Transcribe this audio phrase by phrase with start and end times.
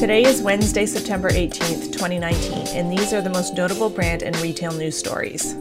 [0.00, 4.72] Today is Wednesday, September 18th, 2019, and these are the most notable brand and retail
[4.72, 5.52] news stories.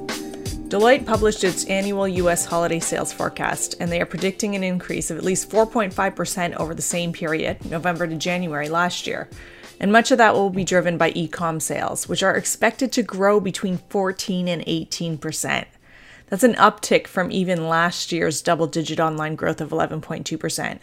[0.69, 5.17] Deloitte published its annual US holiday sales forecast, and they are predicting an increase of
[5.17, 9.29] at least 4.5% over the same period, November to January last year.
[9.77, 13.03] And much of that will be driven by e com sales, which are expected to
[13.03, 15.65] grow between 14 and 18%.
[16.27, 20.79] That's an uptick from even last year's double digit online growth of 11.2%.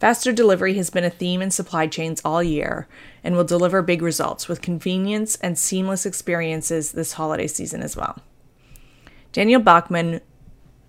[0.00, 2.88] Faster delivery has been a theme in supply chains all year
[3.22, 8.18] and will deliver big results with convenience and seamless experiences this holiday season as well.
[9.32, 10.22] Daniel Bachman,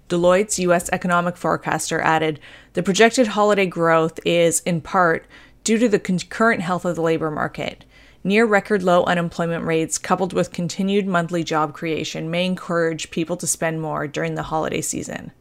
[0.07, 0.89] Deloitte's U.S.
[0.93, 2.39] economic forecaster, added
[2.71, 5.27] The projected holiday growth is, in part,
[5.65, 7.83] due to the current health of the labor market.
[8.23, 13.47] Near record low unemployment rates, coupled with continued monthly job creation, may encourage people to
[13.47, 15.31] spend more during the holiday season.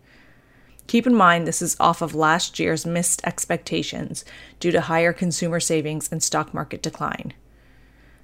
[0.91, 4.25] Keep in mind this is off of last year's missed expectations
[4.59, 7.33] due to higher consumer savings and stock market decline.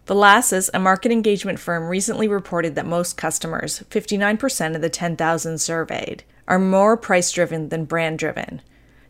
[0.04, 6.24] Valassis, a market engagement firm, recently reported that most customers, 59% of the 10,000 surveyed,
[6.48, 8.60] are more price driven than brand driven.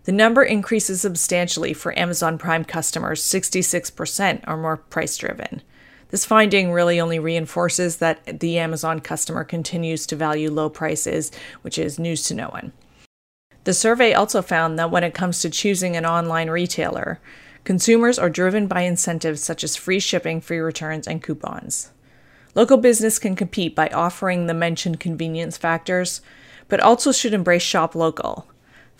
[0.04, 5.62] The number increases substantially for Amazon Prime customers, 66% are more price driven.
[6.10, 11.78] This finding really only reinforces that the Amazon customer continues to value low prices, which
[11.78, 12.74] is news to no one.
[13.66, 17.20] The survey also found that when it comes to choosing an online retailer,
[17.66, 21.90] Consumers are driven by incentives such as free shipping, free returns, and coupons.
[22.54, 26.20] Local business can compete by offering the mentioned convenience factors,
[26.68, 28.46] but also should embrace shop local.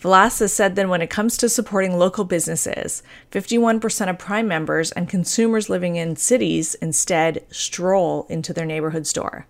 [0.01, 5.07] Valassis said that when it comes to supporting local businesses, 51% of Prime members and
[5.07, 9.47] consumers living in cities instead stroll into their neighborhood store.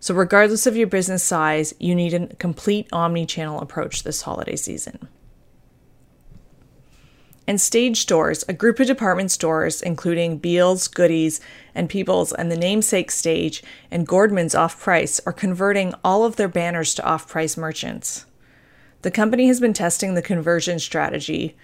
[0.00, 4.56] So, regardless of your business size, you need a complete omni channel approach this holiday
[4.56, 5.08] season.
[7.48, 11.40] And Stage Stores, a group of department stores including Bealls, Goodies,
[11.74, 16.46] and Peebles and the namesake Stage and Gordman's Off Price are converting all of their
[16.46, 18.26] banners to off price merchants.
[19.00, 21.56] The company has been testing the conversion strategy,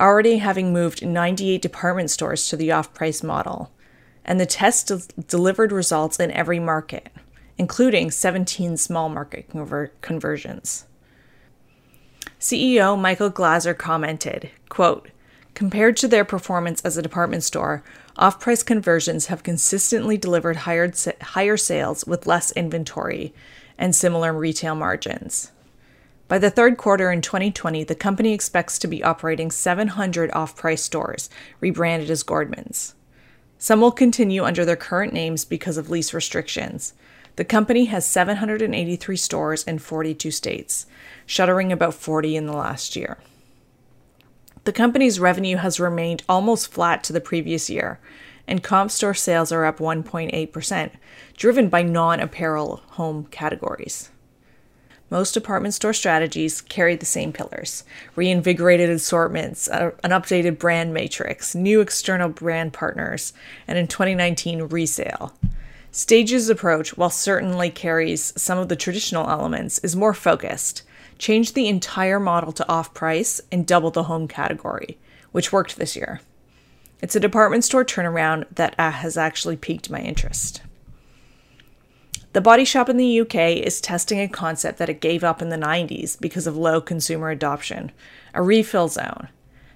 [0.00, 3.70] already having moved 98 department stores to the off price model,
[4.24, 7.10] and the test de- delivered results in every market,
[7.58, 10.86] including 17 small market conver- conversions.
[12.40, 15.10] CEO Michael Glazer commented, quote,
[15.54, 17.82] Compared to their performance as a department store,
[18.16, 23.34] off price conversions have consistently delivered higher, higher sales with less inventory
[23.76, 25.50] and similar retail margins.
[26.28, 30.82] By the third quarter in 2020, the company expects to be operating 700 off price
[30.82, 32.94] stores, rebranded as Gordman's.
[33.58, 36.92] Some will continue under their current names because of lease restrictions.
[37.38, 40.86] The company has 783 stores in 42 states,
[41.24, 43.16] shuttering about 40 in the last year.
[44.64, 48.00] The company's revenue has remained almost flat to the previous year,
[48.48, 50.90] and comp store sales are up 1.8%,
[51.36, 54.10] driven by non apparel home categories.
[55.08, 57.84] Most department store strategies carry the same pillars
[58.16, 63.32] reinvigorated assortments, an updated brand matrix, new external brand partners,
[63.68, 65.34] and in 2019, resale.
[65.90, 70.82] Stage's approach, while certainly carries some of the traditional elements, is more focused
[71.18, 74.98] Change the entire model to off price and double the home category,
[75.32, 76.20] which worked this year.
[77.02, 80.62] It's a department store turnaround that uh, has actually piqued my interest.
[82.34, 85.48] The Body Shop in the UK is testing a concept that it gave up in
[85.48, 87.90] the 90s because of low consumer adoption
[88.34, 89.28] a refill zone.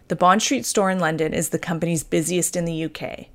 [0.08, 3.26] The Bond Street store in London is the company's busiest in the UK.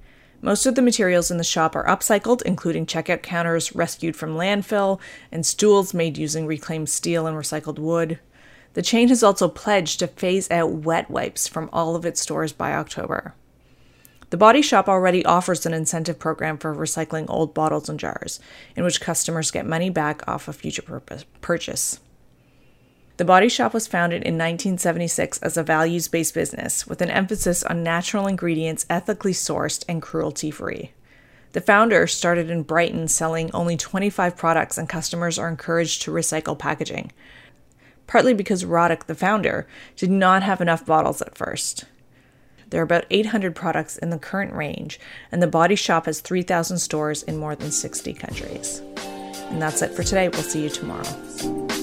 [0.42, 5.00] Most of the materials in the shop are upcycled, including checkout counters rescued from landfill
[5.32, 8.20] and stools made using reclaimed steel and recycled wood.
[8.74, 12.54] The chain has also pledged to phase out wet wipes from all of its stores
[12.54, 13.34] by October.
[14.30, 18.40] The Body Shop already offers an incentive program for recycling old bottles and jars,
[18.76, 21.02] in which customers get money back off a future
[21.42, 22.00] purchase.
[23.18, 27.64] The Body Shop was founded in 1976 as a values based business with an emphasis
[27.64, 30.92] on natural ingredients ethically sourced and cruelty free.
[31.54, 36.58] The founder started in Brighton selling only 25 products, and customers are encouraged to recycle
[36.58, 37.12] packaging.
[38.06, 41.86] Partly because Roddick, the founder, did not have enough bottles at first.
[42.70, 45.00] There are about 800 products in the current range,
[45.32, 48.84] and the Body Shop has 3,000 stores in more than 60 countries.
[49.50, 50.30] And that's it for today.
[50.30, 51.77] We'll see you tomorrow.